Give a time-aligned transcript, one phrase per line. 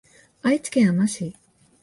[0.41, 1.35] 愛知県あま市